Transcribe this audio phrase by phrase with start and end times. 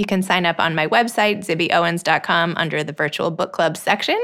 [0.00, 4.18] You can sign up on my website, zibbyowens.com, under the virtual book club section,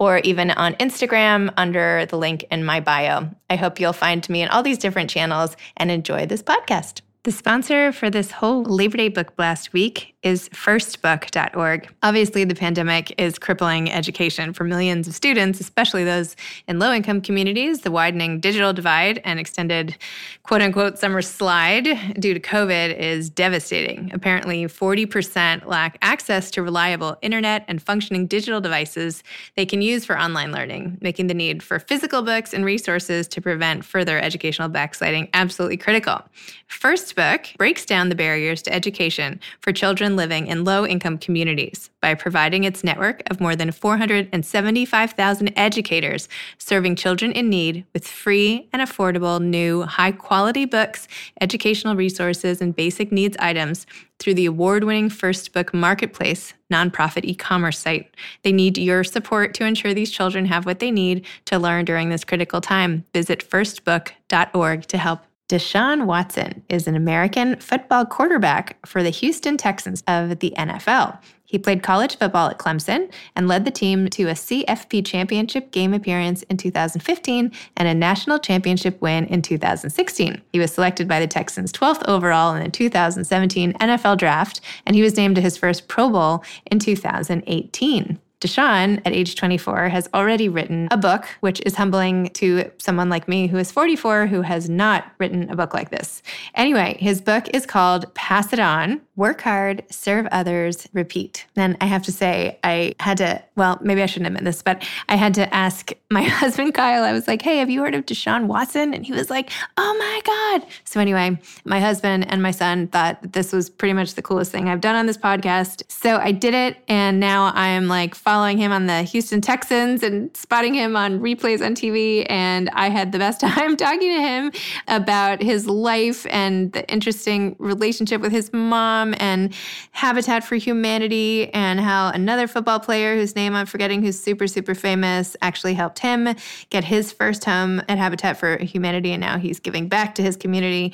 [0.00, 3.30] or even on Instagram under the link in my bio.
[3.48, 7.02] I hope you'll find me in all these different channels and enjoy this podcast.
[7.22, 11.88] The sponsor for this whole Labor Day Book Blast week is firstbook.org.
[12.02, 16.34] Obviously, the pandemic is crippling education for millions of students, especially those
[16.66, 17.80] in low income communities.
[17.82, 19.96] The widening digital divide and extended
[20.44, 21.88] quote unquote summer slide
[22.18, 24.10] due to COVID is devastating.
[24.14, 29.22] Apparently, 40% lack access to reliable internet and functioning digital devices
[29.56, 33.40] they can use for online learning, making the need for physical books and resources to
[33.40, 36.22] prevent further educational backsliding absolutely critical.
[36.66, 41.90] First Book breaks down the barriers to education for children living in low income communities
[42.00, 46.28] by providing its network of more than 475,000 educators
[46.58, 51.08] serving children in need with free and affordable new high quality books,
[51.40, 53.86] educational resources, and basic needs items
[54.18, 58.14] through the award winning First Book Marketplace nonprofit e commerce site.
[58.42, 62.10] They need your support to ensure these children have what they need to learn during
[62.10, 63.04] this critical time.
[63.12, 65.20] Visit firstbook.org to help.
[65.50, 71.18] Deshaun Watson is an American football quarterback for the Houston Texans of the NFL.
[71.44, 75.92] He played college football at Clemson and led the team to a CFP championship game
[75.92, 80.40] appearance in 2015 and a national championship win in 2016.
[80.52, 85.02] He was selected by the Texans 12th overall in the 2017 NFL draft, and he
[85.02, 88.20] was named to his first Pro Bowl in 2018.
[88.40, 93.28] Deshaun, at age 24, has already written a book, which is humbling to someone like
[93.28, 96.22] me who is 44 who has not written a book like this.
[96.54, 101.44] Anyway, his book is called Pass It On Work Hard, Serve Others, Repeat.
[101.54, 104.82] And I have to say, I had to, well, maybe I shouldn't admit this, but
[105.10, 108.06] I had to ask my husband, Kyle, I was like, hey, have you heard of
[108.06, 108.94] Deshaun Watson?
[108.94, 110.66] And he was like, oh my God.
[110.84, 114.52] So anyway, my husband and my son thought that this was pretty much the coolest
[114.52, 115.82] thing I've done on this podcast.
[115.88, 116.78] So I did it.
[116.88, 121.20] And now I am like, following him on the Houston Texans and spotting him on
[121.20, 122.24] replays on TV.
[122.30, 124.52] And I had the best time talking to him
[124.88, 129.54] about his life and the interesting relationship with his mom and
[129.92, 134.74] Habitat for Humanity and how another football player whose name I'm forgetting, who's super, super
[134.74, 136.34] famous, actually helped him
[136.70, 139.12] get his first home at Habitat for Humanity.
[139.12, 140.92] And now he's giving back to his community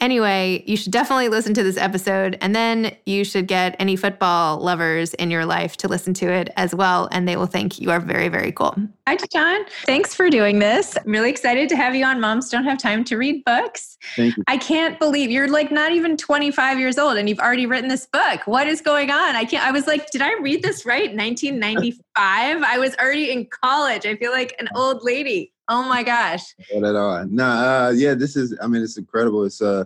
[0.00, 4.58] Anyway, you should definitely listen to this episode, and then you should get any football
[4.58, 7.90] lovers in your life to listen to it as well, and they will think you
[7.90, 8.74] are very, very cool.
[9.06, 9.64] Hi, John.
[9.84, 10.96] Thanks for doing this.
[10.96, 13.98] I'm really excited to have you on Moms Don't Have Time to Read Books.
[14.16, 14.44] Thank you.
[14.48, 18.06] I can't believe you're like not even 25 years old and you've already written this
[18.06, 18.46] book.
[18.46, 19.36] What is going on?
[19.36, 21.14] I can't, I was like, did I read this right?
[21.14, 22.02] 1995?
[22.16, 24.06] I was already in college.
[24.06, 25.52] I feel like an old lady.
[25.70, 26.42] Oh my gosh.
[26.74, 27.24] Not at all.
[27.26, 29.44] Nah, uh, yeah, this is, I mean, it's incredible.
[29.44, 29.84] It's uh,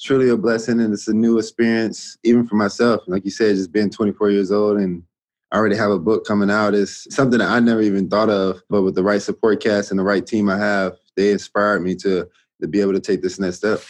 [0.00, 3.02] truly a blessing and it's a new experience, even for myself.
[3.06, 5.04] Like you said, just being 24 years old and
[5.52, 8.60] I already have a book coming out is something that I never even thought of.
[8.68, 11.94] But with the right support cast and the right team I have, they inspired me
[11.96, 12.28] to,
[12.60, 13.80] to be able to take this next step.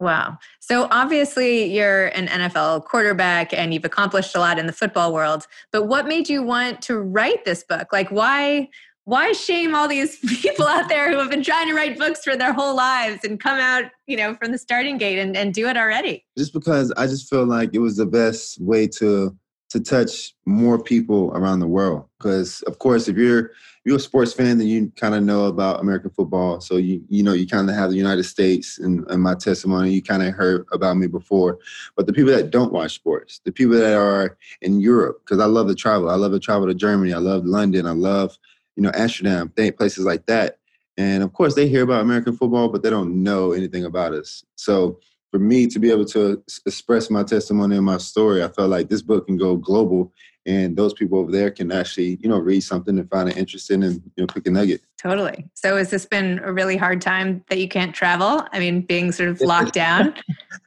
[0.00, 0.38] Wow.
[0.58, 5.46] So obviously you're an NFL quarterback and you've accomplished a lot in the football world,
[5.70, 7.92] but what made you want to write this book?
[7.92, 8.68] Like why
[9.04, 12.36] why shame all these people out there who have been trying to write books for
[12.36, 15.68] their whole lives and come out, you know, from the starting gate and, and do
[15.68, 16.24] it already?
[16.36, 19.36] Just because I just feel like it was the best way to
[19.70, 22.04] to touch more people around the world.
[22.18, 25.46] Because of course, if you're if you're a sports fan, then you kind of know
[25.46, 26.60] about American football.
[26.60, 29.90] So you you know you kind of have the United States and, and my testimony.
[29.90, 31.58] You kind of heard about me before,
[31.96, 35.46] but the people that don't watch sports, the people that are in Europe, because I
[35.46, 36.10] love to travel.
[36.10, 37.14] I love to travel to Germany.
[37.14, 37.86] I love London.
[37.86, 38.38] I love
[38.76, 40.58] you know, Amsterdam, places like that.
[40.96, 44.44] And of course, they hear about American football, but they don't know anything about us.
[44.56, 44.98] So
[45.30, 48.88] for me to be able to express my testimony and my story, I felt like
[48.88, 50.12] this book can go global
[50.44, 53.82] and those people over there can actually, you know, read something and find it interesting
[53.84, 54.82] and, you know, pick a nugget.
[54.98, 55.46] Totally.
[55.54, 58.44] So has this been a really hard time that you can't travel?
[58.52, 60.14] I mean, being sort of locked down?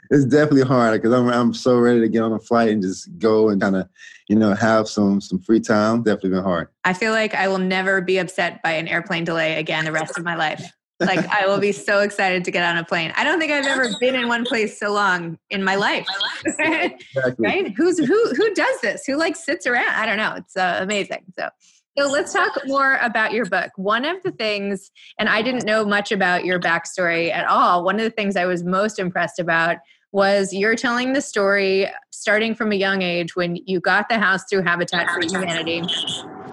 [0.10, 3.18] It's definitely hard because I'm, I'm so ready to get on a flight and just
[3.19, 3.90] go and kind of,
[4.28, 6.04] you know, have some some free time.
[6.04, 6.69] Definitely been hard.
[6.84, 10.18] I feel like I will never be upset by an airplane delay again the rest
[10.18, 10.72] of my life.
[11.00, 13.12] Like I will be so excited to get on a plane.
[13.18, 16.08] I don't think I've ever been in one place so long in my life.
[16.46, 17.36] exactly.
[17.40, 17.74] right?
[17.75, 19.06] Who's who who does this?
[19.06, 19.90] Who like sits around?
[19.90, 20.36] I don't know.
[20.38, 21.25] It's uh, amazing.
[21.38, 21.50] So
[21.97, 23.71] so let's talk more about your book.
[23.77, 27.83] One of the things, and I didn't know much about your backstory at all.
[27.83, 29.77] One of the things I was most impressed about
[30.12, 34.44] was you're telling the story starting from a young age when you got the house
[34.50, 35.83] through Habitat for Humanity,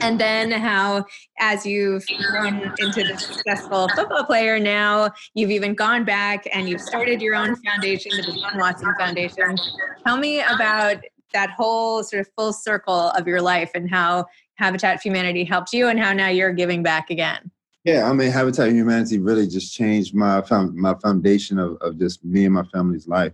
[0.00, 1.04] and then how
[1.38, 6.80] as you've grown into the successful football player now, you've even gone back and you've
[6.80, 9.56] started your own foundation, the John Watson Foundation.
[10.04, 10.96] Tell me about
[11.32, 14.26] that whole sort of full circle of your life and how
[14.56, 17.50] Habitat for Humanity helped you and how now you're giving back again.
[17.84, 22.24] Yeah, I mean, Habitat for Humanity really just changed my my foundation of, of just
[22.24, 23.32] me and my family's life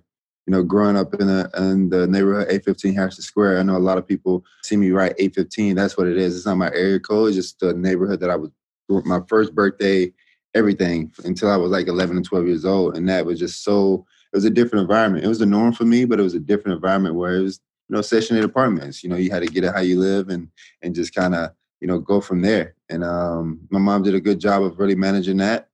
[0.48, 3.78] you know, growing up in the in the neighborhood 815 Harrison Square, I know a
[3.78, 5.76] lot of people see me write 815.
[5.76, 6.34] That's what it is.
[6.34, 7.28] It's not my area code.
[7.28, 8.50] It's just the neighborhood that I was.
[8.88, 10.10] My first birthday,
[10.54, 14.06] everything until I was like 11 and 12 years old, and that was just so.
[14.32, 15.22] It was a different environment.
[15.22, 17.60] It was the norm for me, but it was a different environment where it was,
[17.88, 19.02] you know, Section 8 apartments.
[19.02, 20.48] You know, you had to get it how you live and
[20.82, 21.50] and just kind of
[21.80, 22.74] you know go from there.
[22.88, 25.68] And um, my mom did a good job of really managing that.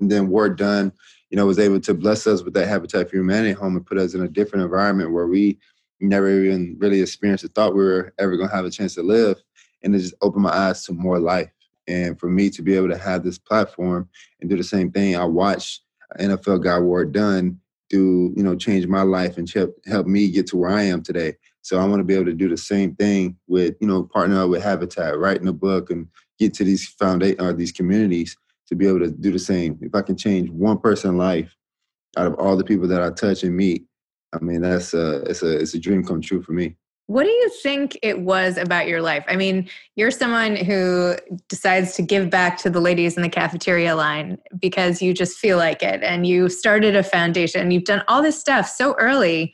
[0.00, 0.92] And then Warrick Dunn
[1.30, 3.98] you know, was able to bless us with that Habitat for Humanity home and put
[3.98, 5.58] us in a different environment where we
[6.00, 9.02] never even really experienced or thought we were ever going to have a chance to
[9.02, 9.42] live.
[9.82, 11.50] And it just opened my eyes to more life.
[11.88, 14.08] And for me to be able to have this platform
[14.40, 15.82] and do the same thing, I watched
[16.18, 20.48] NFL guy Warrick Dunn do, you know, change my life and help, help me get
[20.48, 21.34] to where I am today.
[21.66, 24.40] So I want to be able to do the same thing with, you know, partner
[24.40, 26.06] up with Habitat, writing a book and
[26.38, 28.36] get to these foundation or uh, these communities
[28.68, 29.76] to be able to do the same.
[29.82, 31.56] If I can change one person's life
[32.16, 33.84] out of all the people that I touch and meet,
[34.32, 36.76] I mean that's a it's a it's a dream come true for me.
[37.08, 39.24] What do you think it was about your life?
[39.26, 41.16] I mean, you're someone who
[41.48, 45.56] decides to give back to the ladies in the cafeteria line because you just feel
[45.56, 49.52] like it and you started a foundation, you've done all this stuff so early.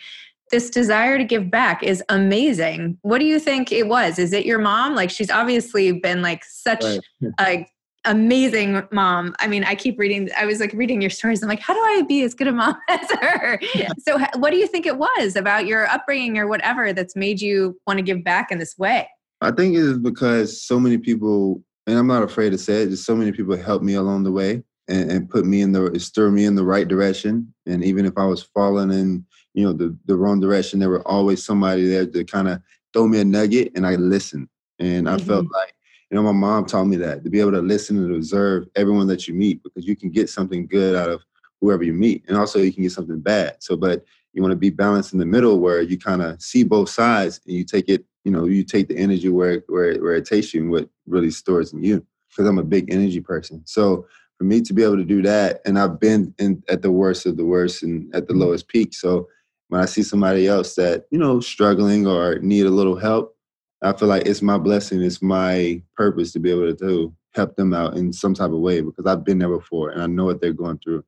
[0.53, 2.99] This desire to give back is amazing.
[3.03, 4.19] What do you think it was?
[4.19, 4.95] Is it your mom?
[4.95, 7.01] Like she's obviously been like such right.
[7.41, 7.67] a
[8.05, 9.35] amazing mom.
[9.39, 11.43] I mean, I keep reading, I was like reading your stories.
[11.43, 13.61] I'm like, how do I be as good a mom as her?
[13.75, 13.91] Yeah.
[14.07, 17.79] So, what do you think it was about your upbringing or whatever that's made you
[17.87, 19.09] want to give back in this way?
[19.41, 22.91] I think it is because so many people, and I'm not afraid to say it,
[22.91, 25.99] just so many people helped me along the way and, and put me in the,
[25.99, 27.53] stir me in the right direction.
[27.67, 31.07] And even if I was falling in, you know, the, the wrong direction, there were
[31.07, 32.61] always somebody there to kind of
[32.93, 34.49] throw me a nugget and I listened.
[34.79, 35.27] And I mm-hmm.
[35.27, 35.75] felt like
[36.13, 39.07] you know, my mom taught me that to be able to listen and observe everyone
[39.07, 41.23] that you meet because you can get something good out of
[41.63, 43.57] whoever you meet, and also you can get something bad.
[43.61, 44.05] So, but
[44.35, 47.41] you want to be balanced in the middle where you kind of see both sides
[47.47, 48.05] and you take it.
[48.25, 51.31] You know, you take the energy where where where it takes you and what really
[51.31, 52.05] stores in you.
[52.29, 54.07] Because I'm a big energy person, so
[54.37, 57.25] for me to be able to do that, and I've been in, at the worst
[57.25, 58.93] of the worst and at the lowest peak.
[58.93, 59.29] So
[59.73, 63.35] when I see somebody else that you know struggling or need a little help,
[63.83, 67.57] I feel like it's my blessing, it's my purpose to be able to do, help
[67.57, 70.27] them out in some type of way because I've been there before and I know
[70.27, 71.05] what they're going through,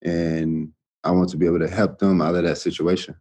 [0.00, 0.72] and
[1.04, 3.16] I want to be able to help them out of that situation.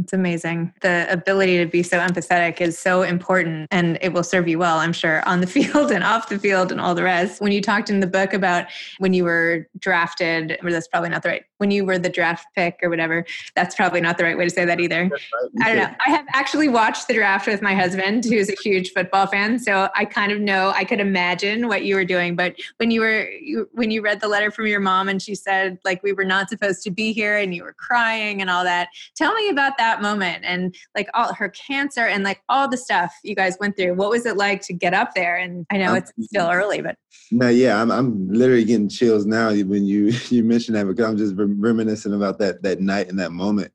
[0.00, 0.72] It's amazing.
[0.80, 4.78] The ability to be so empathetic is so important and it will serve you well,
[4.78, 7.40] I'm sure, on the field and off the field and all the rest.
[7.42, 8.66] When you talked in the book about
[8.98, 12.46] when you were drafted, or that's probably not the right, when you were the draft
[12.54, 15.10] pick or whatever, that's probably not the right way to say that either.
[15.10, 15.20] Right.
[15.62, 15.96] I don't know.
[16.06, 19.58] I have actually watched the draft with my husband, who's a huge football fan.
[19.58, 22.34] So I kind of know, I could imagine what you were doing.
[22.34, 25.34] But when you were, you, when you read the letter from your mom and she
[25.34, 28.64] said, like, we were not supposed to be here and you were crying and all
[28.64, 32.68] that, tell me about that that moment and like all her cancer and like all
[32.68, 33.94] the stuff you guys went through.
[33.94, 35.36] What was it like to get up there?
[35.36, 36.96] And I know it's still early, but
[37.32, 41.16] no, yeah, I'm I'm literally getting chills now when you you mention that because I'm
[41.16, 43.72] just reminiscing about that that night and that moment.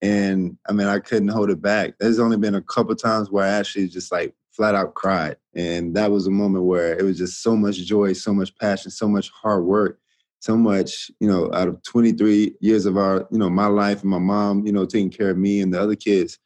[0.00, 1.94] And I mean, I couldn't hold it back.
[2.00, 5.36] There's only been a couple times where I actually just like flat out cried.
[5.54, 8.90] And that was a moment where it was just so much joy, so much passion,
[8.90, 10.00] so much hard work
[10.42, 14.10] so much, you know, out of 23 years of our, you know, my life and
[14.10, 16.36] my mom, you know, taking care of me and the other kids,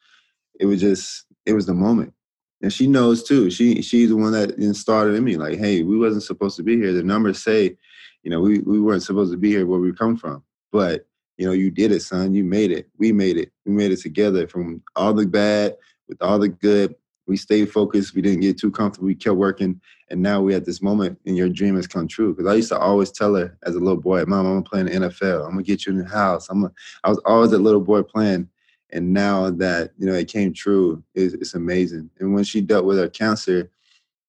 [0.60, 2.12] it was just, it was the moment.
[2.60, 3.50] And she knows too.
[3.50, 5.38] She she's the one that started in me.
[5.38, 6.92] Like, hey, we wasn't supposed to be here.
[6.92, 7.74] The numbers say,
[8.22, 10.42] you know, we, we weren't supposed to be here where we come from.
[10.72, 11.06] But,
[11.38, 12.34] you know, you did it, son.
[12.34, 12.90] You made it.
[12.98, 13.50] We made it.
[13.64, 15.74] We made it together from all the bad
[16.06, 16.94] with all the good
[17.26, 18.14] we stayed focused.
[18.14, 19.06] We didn't get too comfortable.
[19.06, 19.80] We kept working,
[20.10, 22.34] and now we're at this moment, and your dream has come true.
[22.34, 24.80] Because I used to always tell her as a little boy, "Mom, I'm gonna play
[24.80, 25.44] in the NFL.
[25.44, 26.64] I'm gonna get you in the house." I'm.
[26.64, 26.72] A,
[27.04, 28.48] I was always a little boy playing,
[28.90, 32.10] and now that you know it came true, it's, it's amazing.
[32.20, 33.70] And when she dealt with her cancer,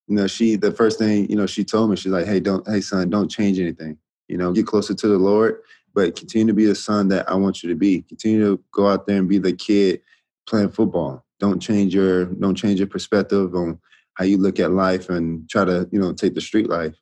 [0.08, 2.66] you know, she the first thing you know she told me, she's like, "Hey, don't,
[2.68, 3.96] hey son, don't change anything.
[4.26, 5.60] You know, get closer to the Lord,
[5.94, 8.02] but continue to be the son that I want you to be.
[8.02, 10.00] Continue to go out there and be the kid
[10.46, 13.78] playing football." Don't change your don't change your perspective on
[14.14, 16.96] how you look at life and try to you know take the street life.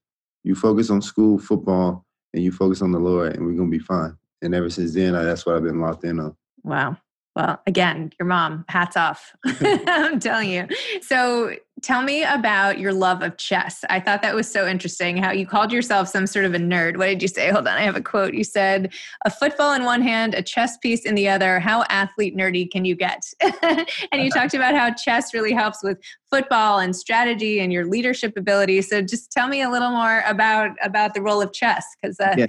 [0.45, 3.79] You focus on school football and you focus on the lord and we're gonna be
[3.79, 4.17] fine.
[4.43, 6.37] And ever since then that's what i've been locked in on.
[6.63, 6.99] Wow
[7.37, 9.37] well, again, your mom, hats off.
[9.61, 10.67] I'm telling you.
[11.03, 13.85] So, tell me about your love of chess.
[13.91, 16.97] I thought that was so interesting how you called yourself some sort of a nerd.
[16.97, 17.51] What did you say?
[17.51, 18.33] Hold on, I have a quote.
[18.33, 18.95] You said,
[19.27, 21.61] a football in one hand, a chess piece in the other.
[21.61, 23.23] How athlete nerdy can you get?
[23.63, 25.99] and you talked about how chess really helps with
[26.31, 28.81] football and strategy and your leadership ability.
[28.81, 32.35] So, just tell me a little more about about the role of chess because uh,
[32.39, 32.47] yeah.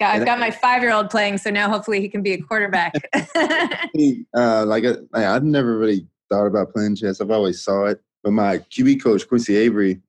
[0.00, 2.94] I've got my five year old playing, so now hopefully he can be a quarterback.
[3.14, 7.20] uh, like, a, like I've never really thought about playing chess.
[7.20, 10.00] I've always saw it, but my QB coach Quincy Avery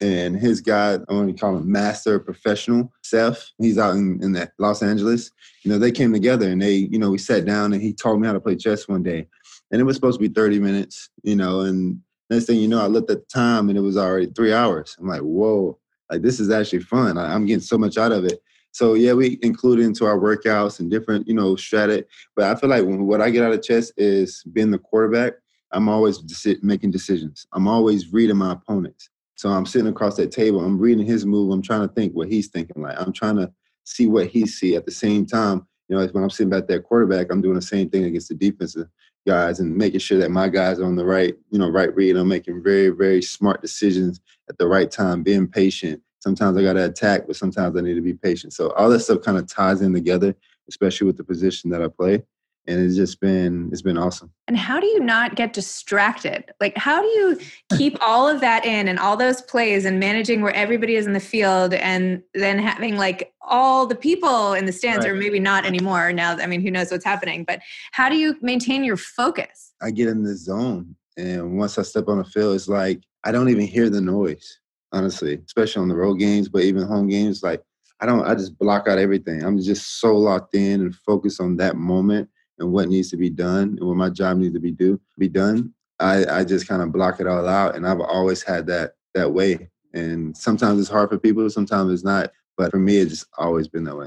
[0.00, 3.50] and his guy, I want to call him Master Professional Seth.
[3.58, 5.30] He's out in, in Los Angeles.
[5.62, 8.16] You know, they came together and they, you know, we sat down and he taught
[8.16, 9.26] me how to play chess one day,
[9.70, 11.10] and it was supposed to be thirty minutes.
[11.22, 13.96] You know, and next thing you know, I looked at the time and it was
[13.96, 14.96] already three hours.
[14.98, 15.78] I'm like, whoa,
[16.10, 17.18] like this is actually fun.
[17.18, 18.40] I, I'm getting so much out of it.
[18.74, 22.04] So yeah, we include it into our workouts and different, you know, strategy.
[22.34, 25.34] But I feel like when, what I get out of chess is being the quarterback.
[25.70, 27.46] I'm always deci- making decisions.
[27.52, 29.10] I'm always reading my opponents.
[29.36, 30.60] So I'm sitting across that table.
[30.60, 31.52] I'm reading his move.
[31.52, 32.82] I'm trying to think what he's thinking.
[32.82, 33.52] Like I'm trying to
[33.84, 35.64] see what he see at the same time.
[35.88, 38.34] You know, when I'm sitting back that quarterback, I'm doing the same thing against the
[38.34, 38.88] defensive
[39.24, 42.16] guys and making sure that my guys are on the right, you know, right read.
[42.16, 46.72] I'm making very, very smart decisions at the right time, being patient, Sometimes I got
[46.72, 48.54] to attack, but sometimes I need to be patient.
[48.54, 50.34] So all that stuff kind of ties in together,
[50.70, 52.22] especially with the position that I play.
[52.66, 54.32] And it's just been it's been awesome.
[54.48, 56.46] And how do you not get distracted?
[56.62, 57.38] Like how do you
[57.76, 61.12] keep all of that in and all those plays and managing where everybody is in
[61.12, 65.12] the field and then having like all the people in the stands right.
[65.12, 67.60] or maybe not anymore now I mean who knows what's happening, but
[67.92, 69.74] how do you maintain your focus?
[69.82, 73.30] I get in the zone and once I step on the field it's like I
[73.30, 74.58] don't even hear the noise
[74.94, 77.42] honestly, especially on the road games, but even home games.
[77.42, 77.62] Like
[78.00, 79.42] I don't, I just block out everything.
[79.42, 83.30] I'm just so locked in and focused on that moment and what needs to be
[83.30, 85.74] done and what my job needs to be do be done.
[86.00, 89.32] I, I just kind of block it all out, and I've always had that that
[89.32, 89.70] way.
[89.92, 92.32] And sometimes it's hard for people, sometimes it's not.
[92.56, 94.06] But for me, it's just always been that way.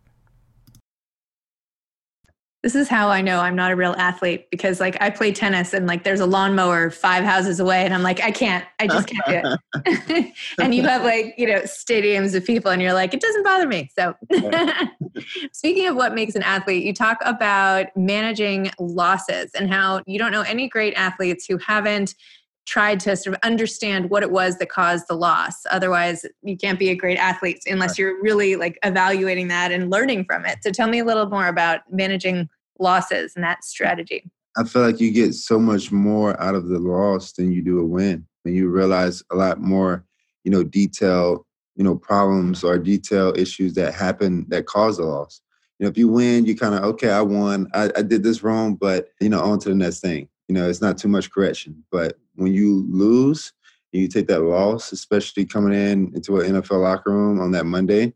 [2.63, 5.73] This is how I know I'm not a real athlete because like I play tennis
[5.73, 9.07] and like there's a lawnmower five houses away and I'm like, I can't, I just
[9.07, 10.33] can't do it.
[10.59, 13.67] and you have like, you know, stadiums of people and you're like, it doesn't bother
[13.67, 13.89] me.
[13.97, 14.13] So
[15.51, 20.31] speaking of what makes an athlete, you talk about managing losses and how you don't
[20.31, 22.13] know any great athletes who haven't
[22.65, 25.65] tried to sort of understand what it was that caused the loss.
[25.71, 30.25] Otherwise, you can't be a great athlete unless you're really like evaluating that and learning
[30.25, 30.59] from it.
[30.61, 34.29] So tell me a little more about managing losses and that strategy.
[34.57, 37.79] I feel like you get so much more out of the loss than you do
[37.79, 38.25] a win.
[38.43, 40.03] And you realize a lot more,
[40.43, 41.45] you know, detail,
[41.75, 45.41] you know, problems or detail issues that happen that cause the loss.
[45.79, 48.43] You know, if you win, you kind of okay, I won, I, I did this
[48.43, 50.27] wrong, but you know, on to the next thing.
[50.47, 51.83] You know, it's not too much correction.
[51.91, 53.53] But when you lose,
[53.93, 57.65] and you take that loss, especially coming in into an NFL locker room on that
[57.65, 58.13] Monday,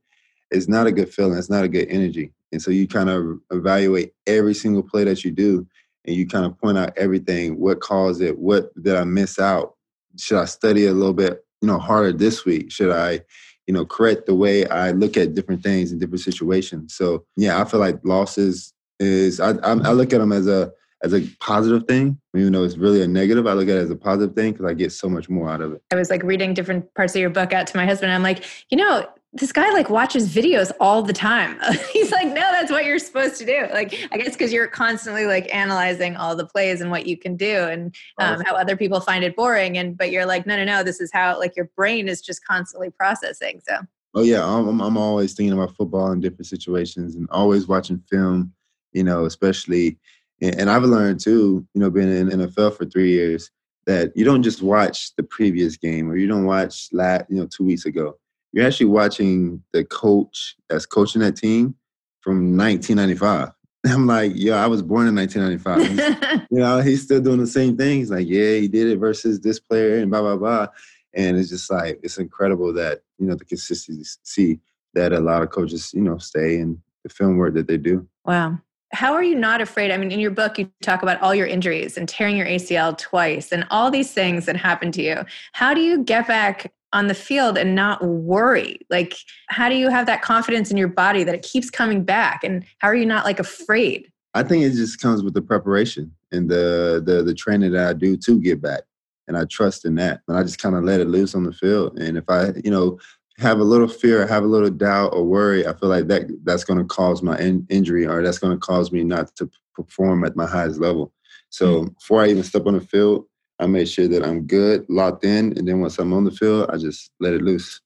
[0.51, 1.37] it's not a good feeling.
[1.37, 2.31] It's not a good energy.
[2.51, 5.67] And so you kind of evaluate every single play that you do
[6.05, 7.59] and you kind of point out everything.
[7.59, 8.37] What caused it?
[8.37, 9.75] What did I miss out?
[10.17, 12.71] Should I study a little bit, you know, harder this week?
[12.71, 13.21] Should I,
[13.67, 16.95] you know, correct the way I look at different things in different situations?
[16.95, 20.71] So yeah, I feel like losses is I, I look at them as a
[21.05, 23.45] as a positive thing, even though it's really a negative.
[23.45, 25.61] I look at it as a positive thing because I get so much more out
[25.61, 25.81] of it.
[25.93, 28.11] I was like reading different parts of your book out to my husband.
[28.11, 31.59] I'm like, you know, this guy like watches videos all the time.
[31.93, 33.67] He's like, no, that's what you're supposed to do.
[33.71, 37.35] Like, I guess because you're constantly like analyzing all the plays and what you can
[37.35, 39.77] do and um, how other people find it boring.
[39.77, 42.43] And but you're like, no, no, no, this is how like your brain is just
[42.45, 43.61] constantly processing.
[43.67, 43.77] So.
[44.15, 48.53] Oh yeah, I'm I'm always thinking about football in different situations and always watching film.
[48.93, 49.99] You know, especially,
[50.41, 51.65] and I've learned too.
[51.73, 53.51] You know, being in NFL for three years,
[53.85, 57.47] that you don't just watch the previous game or you don't watch last, you know,
[57.47, 58.17] two weeks ago
[58.55, 61.75] you're actually watching the coach that's coaching that team
[62.21, 63.51] from 1995.
[63.85, 66.47] I'm like, yo, I was born in 1995.
[66.49, 67.99] you know, he's still doing the same thing.
[67.99, 70.67] He's like, yeah, he did it versus this player and blah, blah, blah.
[71.13, 74.61] And it's just like, it's incredible that, you know, the consistency
[74.93, 78.07] that a lot of coaches, you know, stay in the film work that they do.
[78.23, 78.59] Wow.
[78.95, 79.91] How are you not afraid?
[79.91, 82.97] I mean, in your book, you talk about all your injuries and tearing your ACL
[82.97, 85.25] twice and all these things that happened to you.
[85.51, 88.79] How do you get back on the field and not worry?
[88.89, 89.17] Like,
[89.49, 92.41] how do you have that confidence in your body that it keeps coming back?
[92.45, 94.09] And how are you not like afraid?
[94.33, 97.93] I think it just comes with the preparation and the the the training that I
[97.93, 98.83] do to get back.
[99.27, 100.21] And I trust in that.
[100.27, 101.99] And I just kind of let it loose on the field.
[101.99, 102.99] And if I, you know,
[103.37, 106.63] have a little fear, have a little doubt or worry, I feel like that that's
[106.63, 110.23] going to cause my in- injury or that's going to cause me not to perform
[110.23, 111.11] at my highest level.
[111.49, 111.87] So mm-hmm.
[111.93, 113.25] before I even step on the field,
[113.59, 116.69] I make sure that I'm good, locked in, and then once I'm on the field,
[116.71, 117.81] I just let it loose.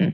[0.00, 0.08] Hmm.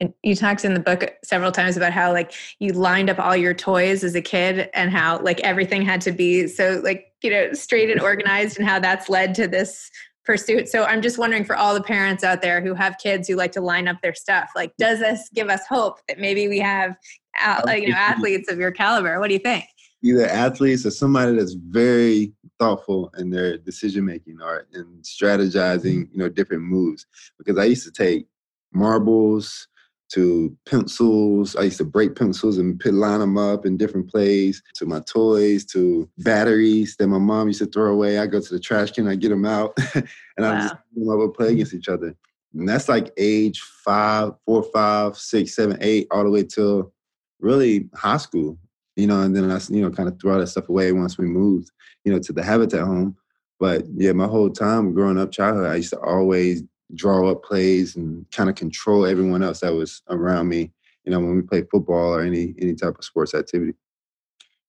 [0.00, 3.36] And you talked in the book several times about how like you lined up all
[3.36, 7.30] your toys as a kid and how like everything had to be so like, you
[7.30, 9.90] know, straight and organized and how that's led to this
[10.24, 10.68] pursuit.
[10.68, 13.52] So I'm just wondering for all the parents out there who have kids who like
[13.52, 16.96] to line up their stuff, like does this give us hope that maybe we have
[17.40, 19.18] uh, you know athletes of your caliber?
[19.18, 19.64] What do you think?
[20.04, 26.18] Either athletes or somebody that's very thoughtful in their decision making or in strategizing, you
[26.18, 27.06] know, different moves.
[27.38, 28.26] Because I used to take
[28.72, 29.68] marbles
[30.14, 31.56] to pencils.
[31.56, 34.62] I used to break pencils and line them up in different plays.
[34.76, 38.18] To my toys, to batteries that my mom used to throw away.
[38.18, 40.06] I go to the trash can, I get them out, and
[40.38, 40.52] wow.
[40.52, 42.14] I just up and play against each other.
[42.54, 46.92] And that's like age five, four, five, six, seven, eight, all the way till
[47.40, 48.58] really high school.
[48.96, 51.16] You know, and then I, you know, kind of threw all that stuff away once
[51.16, 51.70] we moved,
[52.04, 53.16] you know, to the Habitat home.
[53.58, 56.62] But yeah, my whole time growing up, childhood, I used to always
[56.94, 60.72] draw up plays and kind of control everyone else that was around me.
[61.04, 63.74] You know, when we play football or any any type of sports activity.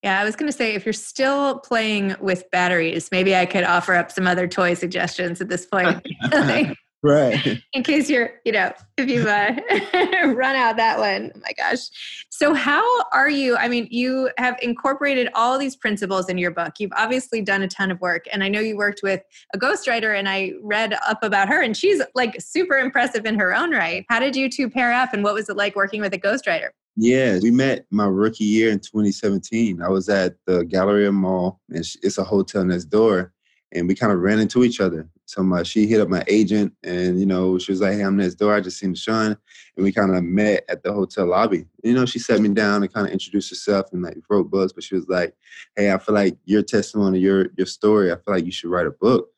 [0.04, 3.64] Yeah, I was going to say if you're still playing with batteries, maybe I could
[3.64, 6.06] offer up some other toy suggestions at this point.
[7.04, 7.62] right.
[7.74, 9.56] In case you're you know if you've uh,
[10.34, 11.32] run out that one.
[11.36, 11.90] Oh my gosh.
[12.30, 16.74] So how are you i mean you have incorporated all these principles in your book.
[16.80, 19.22] You've obviously done a ton of work and i know you worked with
[19.54, 23.54] a ghostwriter and i read up about her and she's like super impressive in her
[23.56, 24.06] own right.
[24.10, 26.70] How did you two pair up and what was it like working with a ghostwriter?
[26.96, 29.82] Yeah, we met my rookie year in 2017.
[29.82, 33.34] I was at the Galleria Mall, and it's a hotel next door,
[33.74, 35.08] and we kind of ran into each other.
[35.26, 38.18] So my, she hit up my agent, and you know, she was like, "Hey, I'm
[38.18, 38.54] next door.
[38.54, 39.38] I just seen Sean,"
[39.76, 41.66] and we kind of met at the hotel lobby.
[41.84, 44.74] You know, she sat me down and kind of introduced herself and like wrote books.
[44.74, 45.34] But she was like,
[45.76, 48.12] "Hey, I feel like your testimony, your your story.
[48.12, 49.30] I feel like you should write a book."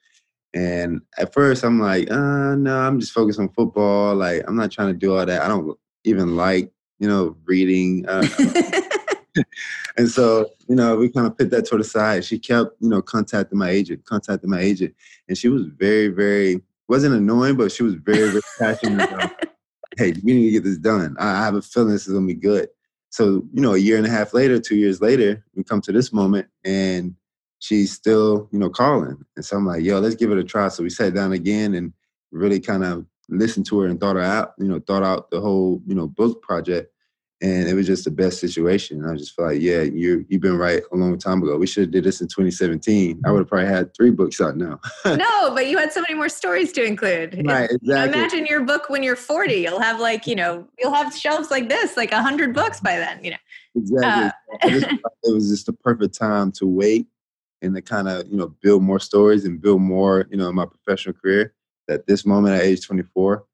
[0.54, 4.16] And at first, I'm like, uh, "No, I'm just focused on football.
[4.16, 5.42] Like, I'm not trying to do all that.
[5.42, 8.28] I don't even like, you know, reading." Uh,
[9.98, 12.26] and so, you know, we kind of put that to the side.
[12.26, 14.94] She kept, you know, contacting my agent, contacting my agent.
[15.28, 19.32] And she was very, very, wasn't annoying, but she was very, very passionate about,
[19.98, 21.16] hey, we need to get this done.
[21.20, 22.70] I have a feeling this is going to be good.
[23.10, 25.92] So, you know, a year and a half later, two years later, we come to
[25.92, 27.16] this moment and
[27.60, 29.24] she's still, you know, calling.
[29.36, 30.68] And so I'm like, yo, let's give it a try.
[30.68, 31.94] So we sat down again and
[32.32, 35.40] really kind of listened to her and thought her out, you know, thought out the
[35.40, 36.92] whole, you know, book project
[37.42, 39.06] and it was just the best situation.
[39.06, 41.58] I just felt like, yeah, you you've been right a long time ago.
[41.58, 43.22] We should have did this in 2017.
[43.26, 44.80] I would have probably had three books out now.
[45.06, 47.42] no, but you had so many more stories to include.
[47.46, 48.20] Right, exactly.
[48.20, 49.54] Imagine your book when you're 40.
[49.54, 52.98] You'll have like you know you'll have shelves like this, like a hundred books by
[52.98, 53.24] then.
[53.24, 53.38] You know.
[53.76, 54.32] Exactly.
[54.64, 57.08] Uh, it was just the perfect time to wait
[57.62, 60.56] and to kind of you know build more stories and build more you know in
[60.56, 61.54] my professional career.
[61.90, 63.46] At this moment at age 24,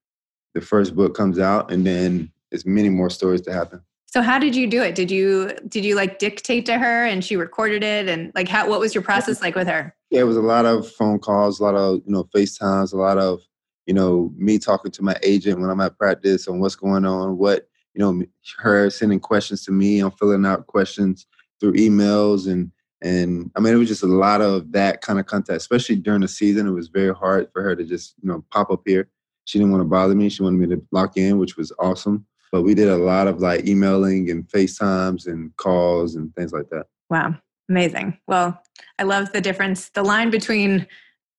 [0.53, 3.81] the first book comes out, and then there's many more stories to happen.
[4.11, 4.93] So how did you do it?
[4.93, 8.69] Did you did you like dictate to her and she recorded it and like how
[8.69, 9.95] what was your process like with her?
[10.09, 12.97] Yeah, it was a lot of phone calls, a lot of, you know, FaceTimes, a
[12.97, 13.39] lot of,
[13.85, 17.37] you know, me talking to my agent when I'm at practice on what's going on,
[17.37, 18.25] what, you know,
[18.57, 21.25] her sending questions to me, I'm filling out questions
[21.61, 22.69] through emails and
[23.01, 26.19] and I mean it was just a lot of that kind of contact, especially during
[26.19, 26.67] the season.
[26.67, 29.09] It was very hard for her to just, you know, pop up here.
[29.45, 30.27] She didn't want to bother me.
[30.27, 32.25] She wanted me to lock in, which was awesome.
[32.51, 36.69] But we did a lot of like emailing and FaceTimes and calls and things like
[36.69, 36.87] that.
[37.09, 37.35] Wow.
[37.69, 38.17] Amazing.
[38.27, 38.61] Well,
[38.99, 40.87] I love the difference, the line between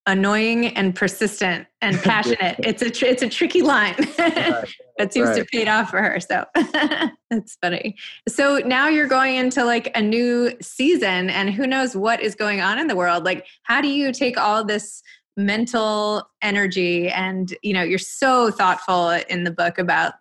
[0.07, 2.57] annoying and persistent and passionate.
[2.61, 3.94] it's a tr- it's a tricky line.
[4.16, 5.38] that seems right.
[5.38, 6.18] to pay off for her.
[6.20, 6.44] So
[7.31, 7.96] that's funny.
[8.29, 12.61] So now you're going into like a new season, and who knows what is going
[12.61, 13.25] on in the world.
[13.25, 15.03] Like, how do you take all this
[15.37, 20.12] mental energy and you know you're so thoughtful in the book about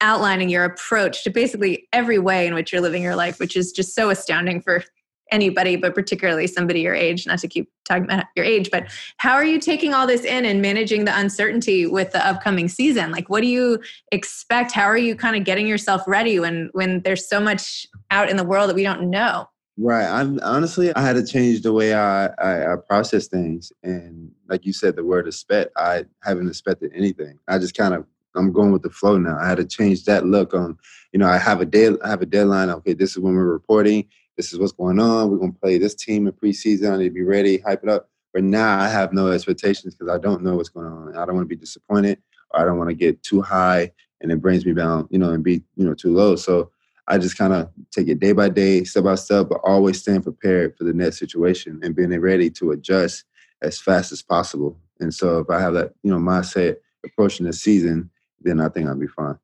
[0.00, 3.72] outlining your approach to basically every way in which you're living your life, which is
[3.72, 4.84] just so astounding for
[5.30, 8.86] anybody, but particularly somebody your age, not to keep talking about your age, but
[9.18, 13.10] how are you taking all this in and managing the uncertainty with the upcoming season?
[13.10, 13.80] Like what do you
[14.12, 14.72] expect?
[14.72, 18.36] How are you kind of getting yourself ready when when there's so much out in
[18.36, 19.48] the world that we don't know?
[19.76, 20.06] Right.
[20.06, 23.72] I'm honestly I had to change the way I, I, I process things.
[23.82, 27.38] And like you said, the word expect, I haven't expected anything.
[27.48, 28.04] I just kind of
[28.36, 29.38] I'm going with the flow now.
[29.38, 30.78] I had to change that look on,
[31.12, 32.70] you know, I have a day, I have a deadline.
[32.70, 34.08] Okay, this is when we're reporting.
[34.36, 35.30] This is what's going on.
[35.30, 36.92] We're gonna play this team in preseason.
[36.92, 38.08] I need to be ready, hype it up.
[38.32, 41.16] But now I have no expectations because I don't know what's going on.
[41.16, 42.18] I don't want to be disappointed,
[42.52, 45.30] or I don't want to get too high and it brings me down, you know,
[45.30, 46.36] and be, you know, too low.
[46.36, 46.70] So
[47.08, 50.22] I just kind of take it day by day, step by step, but always staying
[50.22, 53.24] prepared for the next situation and being ready to adjust
[53.62, 54.78] as fast as possible.
[55.00, 58.10] And so if I have that, you know, mindset approaching the season,
[58.40, 59.38] then I think I'll be fine.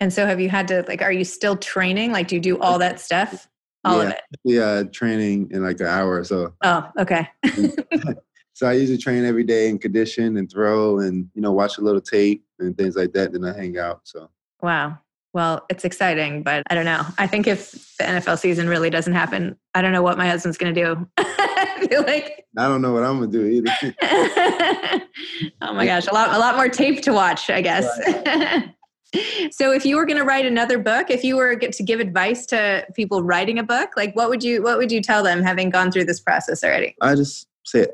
[0.00, 2.12] And so have you had to like are you still training?
[2.12, 3.48] Like do you do all that stuff?
[3.84, 4.20] All yeah, of it.
[4.44, 6.54] Yeah, training in like an hour or so.
[6.62, 7.28] Oh, okay.
[8.52, 11.82] so I usually train every day and condition and throw and you know watch a
[11.82, 13.32] little tape and things like that.
[13.32, 14.00] Then I hang out.
[14.04, 14.30] So
[14.62, 14.98] wow.
[15.32, 17.06] Well, it's exciting, but I don't know.
[17.16, 20.58] I think if the NFL season really doesn't happen, I don't know what my husband's
[20.58, 21.08] going to do.
[22.06, 23.70] Like I don't know what I'm gonna do either.
[25.60, 27.86] oh my gosh, a lot, a lot more tape to watch, I guess.
[28.06, 28.74] Right.
[29.50, 32.46] so, if you were going to write another book, if you were to give advice
[32.46, 35.70] to people writing a book, like what would you, what would you tell them, having
[35.70, 36.94] gone through this process already?
[37.00, 37.88] I just say,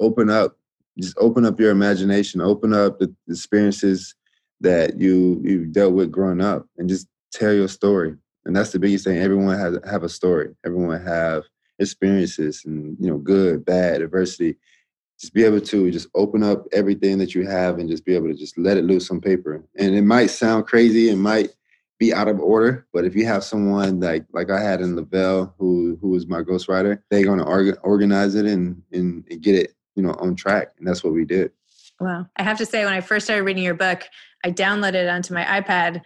[0.00, 0.56] open up,
[0.98, 4.14] just open up your imagination, open up the experiences
[4.60, 8.14] that you you dealt with growing up, and just tell your story.
[8.44, 9.18] And that's the biggest thing.
[9.18, 10.54] Everyone has have a story.
[10.64, 11.44] Everyone have
[11.82, 14.56] experiences and you know good bad adversity
[15.22, 18.26] just be able to just open up everything that you have and just be able
[18.26, 19.62] to just let it loose on paper.
[19.78, 21.50] And it might sound crazy it might
[22.00, 25.54] be out of order but if you have someone like like i had in Lavaille
[25.56, 29.54] who who was my ghostwriter they're going to orga- organize it and, and and get
[29.54, 31.52] it you know on track and that's what we did.
[32.00, 32.26] Wow.
[32.36, 34.02] I have to say when i first started reading your book
[34.44, 36.02] i downloaded it onto my ipad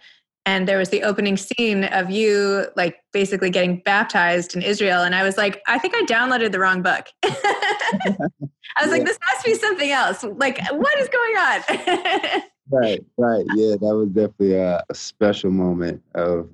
[0.47, 5.13] and there was the opening scene of you like basically getting baptized in Israel and
[5.13, 7.05] I was like I think I downloaded the wrong book.
[7.25, 8.85] I was yeah.
[8.85, 10.23] like this must be something else.
[10.23, 12.41] Like what is going on?
[12.71, 13.45] right, right.
[13.55, 16.49] Yeah, that was definitely a, a, special moment of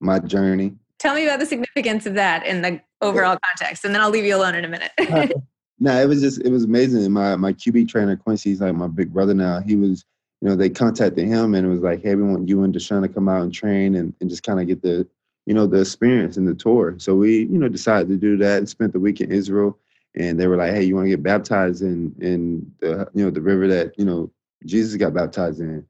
[0.00, 0.74] my journey.
[0.98, 3.50] Tell me about the significance of that in the overall yeah.
[3.50, 4.92] context and then I'll leave you alone in a minute.
[5.78, 7.12] no, it was just it was amazing.
[7.12, 9.60] My my QB trainer Quincy, Quincy's like my big brother now.
[9.60, 10.06] He was
[10.40, 13.02] you know, they contacted him and it was like, hey, we want you and Deshaun
[13.02, 15.06] to come out and train and, and just kind of get the,
[15.46, 16.96] you know, the experience and the tour.
[16.98, 19.78] So we, you know, decided to do that and spent the week in Israel.
[20.14, 23.30] And they were like, hey, you want to get baptized in in the, you know,
[23.30, 24.30] the river that, you know,
[24.64, 25.86] Jesus got baptized in.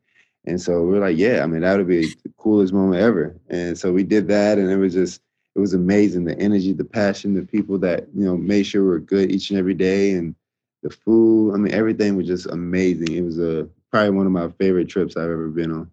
[0.46, 3.36] And so we are like, yeah, I mean, that would be the coolest moment ever.
[3.48, 5.20] And so we did that and it was just,
[5.54, 6.24] it was amazing.
[6.24, 9.50] The energy, the passion, the people that, you know, made sure we are good each
[9.50, 10.34] and every day and
[10.82, 11.54] the food.
[11.54, 13.12] I mean, everything was just amazing.
[13.12, 15.90] It was a probably one of my favorite trips I've ever been on.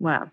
[0.00, 0.30] Wow.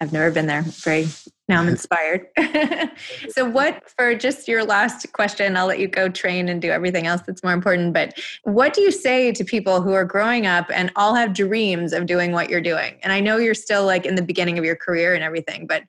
[0.00, 0.62] I've never been there.
[0.62, 1.08] Very
[1.48, 2.26] now I'm inspired.
[3.30, 7.06] so what for just your last question, I'll let you go train and do everything
[7.06, 10.70] else that's more important, but what do you say to people who are growing up
[10.72, 12.98] and all have dreams of doing what you're doing?
[13.02, 15.82] And I know you're still like in the beginning of your career and everything, but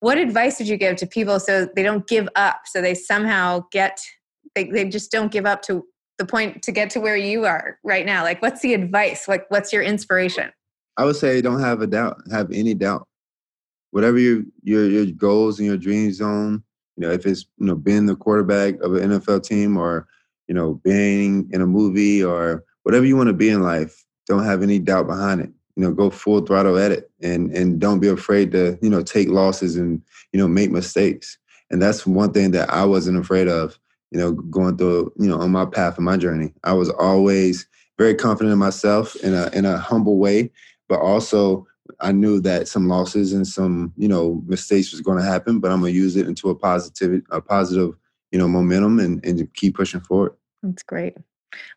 [0.00, 3.64] what advice would you give to people so they don't give up so they somehow
[3.70, 4.00] get
[4.54, 5.84] they, they just don't give up to
[6.20, 8.22] the point to get to where you are right now?
[8.22, 9.26] Like, what's the advice?
[9.26, 10.52] Like, what's your inspiration?
[10.96, 13.08] I would say don't have a doubt, have any doubt.
[13.90, 16.62] Whatever your your your goals and your dreams zone,
[16.96, 20.06] you know, if it's you know being the quarterback of an NFL team or
[20.46, 24.44] you know being in a movie or whatever you want to be in life, don't
[24.44, 25.50] have any doubt behind it.
[25.74, 29.02] You know, go full throttle at it, and and don't be afraid to you know
[29.02, 30.02] take losses and
[30.32, 31.38] you know make mistakes.
[31.70, 33.78] And that's one thing that I wasn't afraid of
[34.10, 36.52] you know, going through, you know, on my path and my journey.
[36.64, 37.66] I was always
[37.98, 40.50] very confident in myself in a in a humble way,
[40.88, 41.66] but also
[42.00, 45.70] I knew that some losses and some, you know, mistakes was going to happen, but
[45.70, 47.94] I'm going to use it into a positive a positive,
[48.30, 50.34] you know, momentum and and keep pushing forward.
[50.62, 51.16] That's great.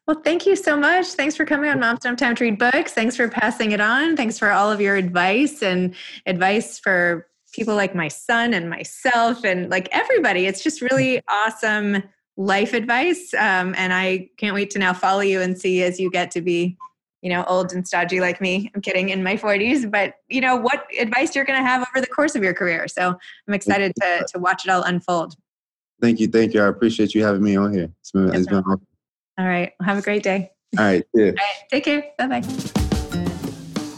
[0.08, 1.08] Well, thank you so much.
[1.08, 2.94] Thanks for coming on Moms Don't Time to Read Books.
[2.94, 4.16] Thanks for passing it on.
[4.16, 9.44] Thanks for all of your advice and advice for people like my son and myself
[9.44, 10.46] and like everybody.
[10.46, 12.04] It's just really awesome
[12.38, 13.34] life advice.
[13.34, 16.42] Um, and I can't wait to now follow you and see as you get to
[16.42, 16.78] be,
[17.22, 18.72] you know, old and stodgy like me.
[18.74, 22.02] I'm kidding, in my 40s, but you know what advice you're going to have over
[22.02, 22.88] the course of your career.
[22.88, 23.16] So
[23.48, 25.36] I'm excited to to watch it all unfold.
[26.02, 26.62] Thank you, thank you.
[26.62, 27.90] I appreciate you having me on here.
[28.02, 28.88] It's been, it's been awesome.
[29.38, 29.72] All right.
[29.80, 30.52] Well, have a great day.
[30.78, 31.04] All right.
[31.14, 31.26] Yeah.
[31.26, 31.70] All right.
[31.72, 32.04] Take care.
[32.18, 32.73] Bye bye.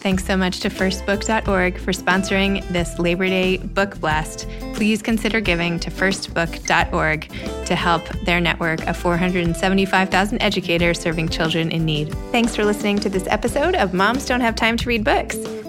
[0.06, 4.48] Thanks so much to firstbook.org for sponsoring this Labor Day book blast.
[4.76, 7.28] Please consider giving to firstbook.org
[7.65, 12.13] to help their network of 475,000 educators serving children in need.
[12.32, 15.38] Thanks for listening to this episode of Moms Don't Have Time to Read Books.